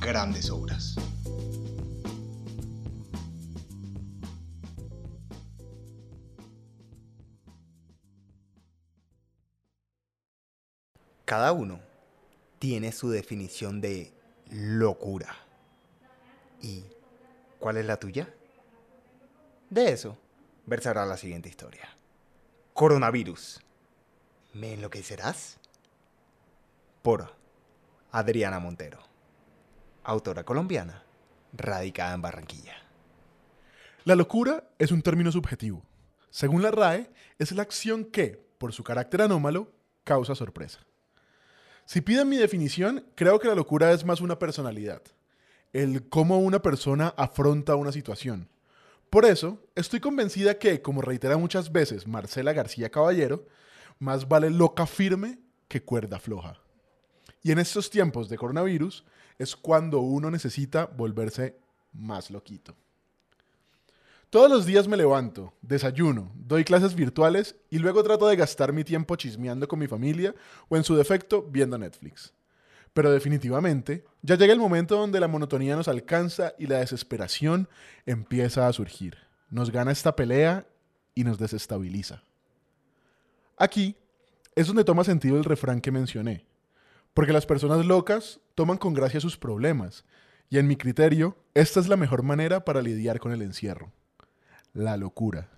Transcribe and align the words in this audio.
grandes 0.00 0.50
obras. 0.50 0.96
Cada 11.24 11.52
uno 11.52 11.80
tiene 12.58 12.90
su 12.90 13.10
definición 13.10 13.80
de 13.80 14.12
locura. 14.50 15.36
¿Y 16.60 16.84
cuál 17.60 17.76
es 17.76 17.86
la 17.86 17.98
tuya? 17.98 18.34
De 19.68 19.92
eso 19.92 20.18
versará 20.66 21.06
la 21.06 21.16
siguiente 21.16 21.48
historia. 21.48 21.88
Coronavirus. 22.74 23.60
¿Me 24.54 24.72
enloquecerás? 24.72 25.58
Por 27.02 27.32
Adriana 28.10 28.58
Montero, 28.58 28.98
autora 30.10 30.44
colombiana, 30.44 31.04
radicada 31.52 32.14
en 32.14 32.22
Barranquilla. 32.22 32.74
La 34.04 34.16
locura 34.16 34.64
es 34.78 34.90
un 34.90 35.02
término 35.02 35.30
subjetivo. 35.30 35.82
Según 36.30 36.62
la 36.62 36.70
RAE, 36.70 37.10
es 37.38 37.52
la 37.52 37.62
acción 37.62 38.04
que, 38.04 38.44
por 38.58 38.72
su 38.72 38.82
carácter 38.82 39.22
anómalo, 39.22 39.72
causa 40.04 40.34
sorpresa. 40.34 40.80
Si 41.84 42.00
piden 42.00 42.28
mi 42.28 42.36
definición, 42.36 43.06
creo 43.14 43.38
que 43.38 43.48
la 43.48 43.54
locura 43.54 43.92
es 43.92 44.04
más 44.04 44.20
una 44.20 44.38
personalidad, 44.38 45.02
el 45.72 46.08
cómo 46.08 46.38
una 46.38 46.60
persona 46.60 47.14
afronta 47.16 47.76
una 47.76 47.92
situación. 47.92 48.48
Por 49.10 49.24
eso, 49.24 49.62
estoy 49.74 50.00
convencida 50.00 50.58
que, 50.58 50.82
como 50.82 51.02
reitera 51.02 51.36
muchas 51.36 51.72
veces 51.72 52.06
Marcela 52.06 52.52
García 52.52 52.90
Caballero, 52.90 53.46
más 53.98 54.28
vale 54.28 54.50
loca 54.50 54.86
firme 54.86 55.38
que 55.68 55.82
cuerda 55.82 56.18
floja. 56.18 56.60
Y 57.42 57.52
en 57.52 57.58
estos 57.58 57.90
tiempos 57.90 58.28
de 58.28 58.36
coronavirus 58.36 59.04
es 59.38 59.56
cuando 59.56 60.00
uno 60.00 60.30
necesita 60.30 60.86
volverse 60.86 61.56
más 61.92 62.30
loquito. 62.30 62.74
Todos 64.30 64.48
los 64.48 64.64
días 64.64 64.86
me 64.86 64.96
levanto, 64.96 65.54
desayuno, 65.60 66.30
doy 66.36 66.62
clases 66.62 66.94
virtuales 66.94 67.56
y 67.68 67.78
luego 67.78 68.04
trato 68.04 68.28
de 68.28 68.36
gastar 68.36 68.72
mi 68.72 68.84
tiempo 68.84 69.16
chismeando 69.16 69.66
con 69.66 69.80
mi 69.80 69.88
familia 69.88 70.34
o 70.68 70.76
en 70.76 70.84
su 70.84 70.94
defecto 70.94 71.42
viendo 71.42 71.76
Netflix. 71.76 72.32
Pero 72.92 73.10
definitivamente 73.10 74.04
ya 74.22 74.36
llega 74.36 74.52
el 74.52 74.60
momento 74.60 74.96
donde 74.96 75.18
la 75.18 75.26
monotonía 75.26 75.74
nos 75.74 75.88
alcanza 75.88 76.54
y 76.58 76.66
la 76.66 76.78
desesperación 76.78 77.68
empieza 78.06 78.68
a 78.68 78.72
surgir. 78.72 79.16
Nos 79.48 79.70
gana 79.72 79.90
esta 79.90 80.14
pelea 80.14 80.64
y 81.14 81.24
nos 81.24 81.38
desestabiliza. 81.38 82.22
Aquí 83.56 83.96
es 84.54 84.68
donde 84.68 84.84
toma 84.84 85.02
sentido 85.02 85.38
el 85.38 85.44
refrán 85.44 85.80
que 85.80 85.90
mencioné, 85.90 86.46
porque 87.14 87.32
las 87.32 87.46
personas 87.46 87.84
locas 87.86 88.40
toman 88.54 88.78
con 88.78 88.94
gracia 88.94 89.20
sus 89.20 89.36
problemas 89.36 90.04
y 90.48 90.58
en 90.58 90.66
mi 90.66 90.76
criterio 90.76 91.36
esta 91.54 91.80
es 91.80 91.88
la 91.88 91.96
mejor 91.96 92.22
manera 92.22 92.64
para 92.64 92.82
lidiar 92.82 93.20
con 93.20 93.32
el 93.32 93.42
encierro 93.42 93.92
la 94.72 94.96
locura. 94.96 95.48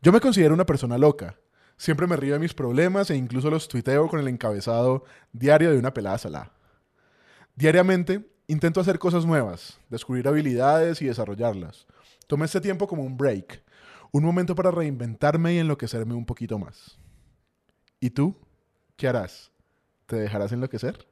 Yo 0.00 0.12
me 0.12 0.20
considero 0.20 0.54
una 0.54 0.66
persona 0.66 0.98
loca. 0.98 1.38
Siempre 1.76 2.06
me 2.06 2.16
río 2.16 2.34
de 2.34 2.40
mis 2.40 2.54
problemas 2.54 3.10
e 3.10 3.16
incluso 3.16 3.50
los 3.50 3.68
tuiteo 3.68 4.08
con 4.08 4.20
el 4.20 4.28
encabezado 4.28 5.04
diario 5.32 5.70
de 5.70 5.78
una 5.78 5.94
pelada 5.94 6.18
salada. 6.18 6.52
Diariamente 7.54 8.28
intento 8.46 8.80
hacer 8.80 8.98
cosas 8.98 9.24
nuevas, 9.24 9.78
descubrir 9.88 10.28
habilidades 10.28 11.02
y 11.02 11.06
desarrollarlas. 11.06 11.86
Tomé 12.26 12.46
este 12.46 12.60
tiempo 12.60 12.86
como 12.86 13.02
un 13.02 13.16
break, 13.16 13.62
un 14.10 14.24
momento 14.24 14.54
para 14.54 14.70
reinventarme 14.70 15.54
y 15.54 15.58
enloquecerme 15.58 16.14
un 16.14 16.26
poquito 16.26 16.58
más. 16.58 16.98
¿Y 18.00 18.10
tú? 18.10 18.36
¿Qué 18.96 19.08
harás? 19.08 19.51
¿Te 20.12 20.18
dejarás 20.18 20.52
enloquecer? 20.52 21.06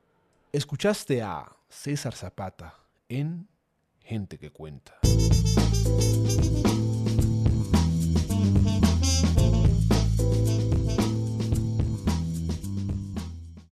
Escuchaste 0.53 1.23
a 1.23 1.51
César 1.71 2.13
Zapata 2.13 2.75
en 3.09 3.49
Gente 4.01 4.37
que 4.37 4.51
Cuenta. 4.51 4.99